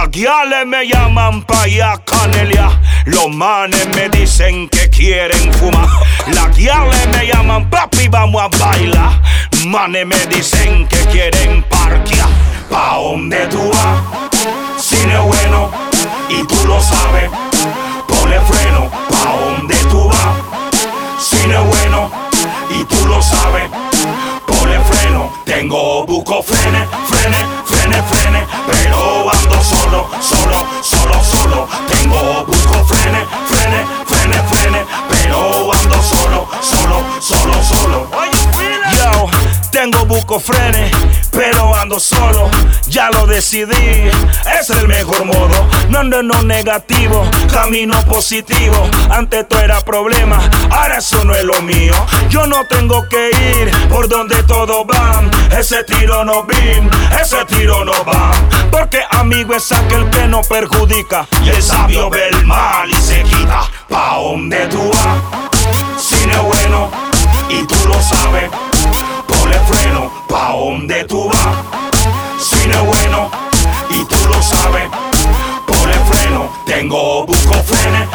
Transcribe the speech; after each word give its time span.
Las 0.00 0.12
guiales 0.12 0.64
me 0.64 0.86
llaman 0.86 1.42
pa' 1.42 1.66
Canelia. 2.04 2.70
Los 3.06 3.30
manes 3.30 3.84
me 3.96 4.08
dicen 4.08 4.68
que 4.68 4.88
quieren 4.90 5.52
fumar. 5.54 5.88
Las 6.28 6.56
guiales 6.56 7.08
me 7.08 7.26
llaman 7.26 7.68
papi, 7.68 8.06
vamos 8.06 8.40
a 8.40 8.46
bailar. 8.46 9.20
Manes 9.66 10.06
me 10.06 10.24
dicen 10.26 10.86
que 10.86 10.98
quieren 11.06 11.64
parquear. 11.64 12.28
¿Pa' 12.70 12.94
dónde 12.94 13.44
tú 13.48 13.72
vas? 13.72 14.80
Cine 14.80 15.18
bueno, 15.18 15.68
y 16.28 16.46
tú 16.46 16.64
lo 16.68 16.80
sabes. 16.80 17.28
Ponle 18.06 18.40
freno, 18.42 18.88
¿pa' 19.10 19.32
dónde 19.32 19.74
tú 19.90 20.08
vas? 20.10 21.20
Cine 21.20 21.58
bueno, 21.58 22.08
y 22.70 22.84
tú 22.84 23.04
lo 23.04 23.20
sabes. 23.20 23.68
Ponle 24.46 24.78
freno, 24.78 25.32
tengo 25.44 26.06
buco 26.06 26.40
frene, 26.40 26.86
frene, 27.08 27.38
tengo 40.38 40.40
buco 40.40 40.40
frene, 40.40 40.90
pero 41.32 41.74
ando 41.76 41.98
solo. 42.00 42.50
Ya 42.88 43.10
lo 43.10 43.26
decidí, 43.26 44.10
es 44.58 44.70
el 44.70 44.88
mejor 44.88 45.24
modo. 45.24 45.68
No 45.90 45.98
ando 45.98 46.20
en 46.20 46.28
lo 46.28 46.42
negativo, 46.42 47.24
camino 47.52 48.00
positivo. 48.04 48.88
Antes 49.10 49.46
todo 49.48 49.60
era 49.60 49.80
problema, 49.80 50.38
ahora 50.70 50.98
eso 50.98 51.24
no 51.24 51.34
es 51.34 51.44
lo 51.44 51.60
mío. 51.62 51.94
Yo 52.30 52.46
no 52.46 52.64
tengo 52.66 53.06
que 53.08 53.30
ir 53.30 53.88
por 53.88 54.08
donde 54.08 54.42
todos 54.44 54.86
van. 54.86 55.30
Ese 55.56 55.84
tiro 55.84 56.24
no 56.24 56.44
bim, 56.44 56.88
ese 57.20 57.44
tiro 57.46 57.84
no 57.84 58.04
va. 58.04 58.32
Porque 58.70 59.00
amigo 59.10 59.54
es 59.54 59.70
aquel 59.72 60.08
que 60.10 60.26
no 60.26 60.42
perjudica. 60.42 61.26
Y 61.44 61.50
el 61.50 61.62
sabio 61.62 62.10
ve 62.10 62.28
el 62.28 62.46
mal 62.46 62.90
y 62.90 62.94
se 62.94 63.22
quita. 63.22 63.68
¿Pa' 63.88 64.16
dónde 64.16 64.66
tú 64.66 64.90
¿pa' 70.98 71.04
dónde 71.04 71.04
tú 71.04 71.28
vas? 71.28 71.56
Cine 72.40 72.76
bueno, 72.80 73.30
y 73.90 74.04
tú 74.04 74.16
lo 74.28 74.42
sabes. 74.42 74.88
Ponle 75.66 75.94
freno, 76.10 76.50
tengo 76.66 77.26
busco 77.26 77.54
frene, 77.54 78.08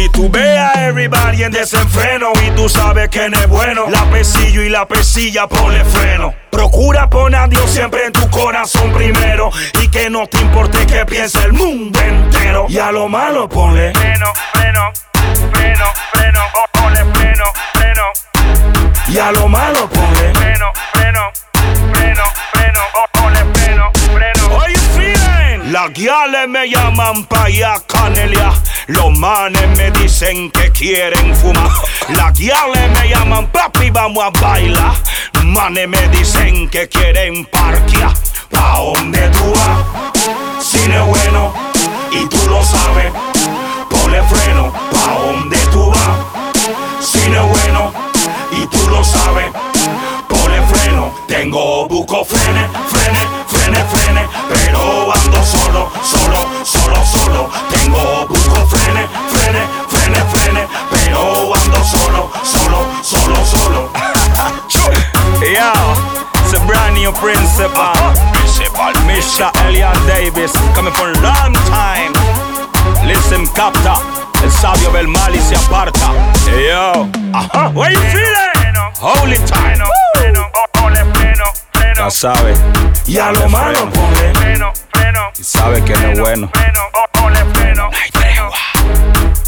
Si 0.00 0.08
tú 0.08 0.30
ves 0.30 0.58
a 0.58 0.86
everybody 0.86 1.42
en 1.42 1.52
desenfreno 1.52 2.32
y 2.46 2.50
tú 2.52 2.70
sabes 2.70 3.10
que 3.10 3.28
no 3.28 3.38
es 3.38 3.46
bueno, 3.48 3.84
la 3.90 4.08
pesillo 4.08 4.62
y 4.62 4.70
la 4.70 4.88
pesilla 4.88 5.46
ponle 5.46 5.84
freno. 5.84 6.32
Procura 6.50 7.10
poner 7.10 7.40
a 7.40 7.46
Dios 7.46 7.70
siempre 7.70 8.06
en 8.06 8.12
tu 8.14 8.26
corazón 8.30 8.94
primero 8.94 9.50
y 9.78 9.88
que 9.88 10.08
no 10.08 10.26
te 10.26 10.38
importe 10.38 10.86
que 10.86 11.04
piense 11.04 11.44
el 11.44 11.52
mundo 11.52 12.00
entero. 12.00 12.64
Y 12.70 12.78
a 12.78 12.90
lo 12.92 13.08
malo 13.08 13.46
ponle 13.46 13.92
freno, 13.92 14.32
freno, 14.54 14.90
freno, 15.52 15.84
freno, 16.14 16.40
oh, 16.54 16.78
ponle 16.78 17.04
freno, 17.12 17.44
freno, 17.74 18.02
y 19.08 19.18
a 19.18 19.32
lo 19.32 19.48
malo 19.48 19.86
ponle. 19.86 19.99
Las 25.90 25.98
guiales 25.98 26.48
me 26.48 26.68
llaman 26.68 27.24
pa' 27.24 27.46
allá, 27.46 27.74
Canelia. 27.84 28.52
Los 28.86 29.10
manes 29.10 29.66
me 29.76 29.90
dicen 29.90 30.48
que 30.52 30.70
quieren 30.70 31.34
fumar. 31.34 31.68
Las 32.10 32.32
guiales 32.38 32.90
me 32.92 33.08
llaman 33.08 33.48
papi, 33.48 33.90
vamos 33.90 34.22
a 34.22 34.30
bailar. 34.30 34.92
Manes 35.42 35.88
me 35.88 36.08
dicen 36.10 36.68
que 36.68 36.88
quieren 36.88 37.44
parquear. 37.46 38.12
¿Pa' 38.52 38.78
dónde 38.78 39.18
tú 39.30 39.52
vas? 39.52 40.64
Cine 40.64 41.00
bueno, 41.00 41.52
y 42.12 42.24
tú 42.28 42.38
lo 42.48 42.62
sabes. 42.62 43.12
Ponle 43.90 44.22
freno, 44.22 44.72
¿pa' 44.92 45.14
dónde 45.26 45.58
tú 45.72 45.90
vas? 45.90 47.04
Cine 47.04 47.40
bueno, 47.40 47.92
y 48.52 48.64
tú 48.66 48.88
lo 48.90 49.02
sabes. 49.02 49.50
Ponle 50.28 50.62
freno, 50.72 51.12
tengo 51.26 51.88
buco 51.88 52.24
frene, 52.24 52.68
frene, 52.92 53.20
frene, 53.48 53.84
frene. 53.86 54.28
Pero 54.48 54.99
principal. 67.20 67.94
Principal, 68.32 68.92
Mr. 69.06 69.50
Elliot 69.66 69.94
Davis, 70.06 70.52
coming 70.74 70.92
for 70.94 71.08
a 71.08 71.20
long 71.20 71.52
time. 71.68 72.12
Listen, 73.06 73.46
capta, 73.48 73.96
el 74.42 74.50
sabio 74.50 74.90
del 74.90 75.08
mal 75.08 75.34
y 75.34 75.40
se 75.40 75.56
aparta. 75.56 76.12
Hey, 76.46 76.68
yo, 76.70 77.08
Ajá, 77.34 77.68
what 77.74 77.90
you 77.90 78.00
feeling? 78.00 78.74
Holy 79.00 79.38
time. 79.46 79.76
freno, 79.76 79.86
freno, 80.14 80.46
ponle 80.72 81.04
freno, 81.14 81.44
freno, 81.72 81.94
Ya 82.04 82.10
sabes, 82.10 82.58
Y 83.06 83.18
a 83.18 83.32
lo 83.32 83.48
malo 83.48 83.88
ponle. 83.90 84.32
freno, 84.34 84.72
freno. 84.92 85.20
y 85.38 85.42
sabes 85.42 85.82
que 85.84 85.92
no 85.96 86.08
es 86.12 86.20
bueno. 86.20 86.50
Freno, 86.52 86.80
ponle 87.12 87.44
freno, 87.54 87.90
freno, 88.12 88.50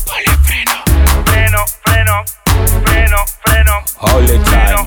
Ponle 0.06 0.32
freno. 0.44 0.72
freno, 1.24 1.64
freno, 1.84 2.24
freno, 2.84 3.24
freno. 3.44 3.74
Holy 3.98 4.38
time. 4.44 4.86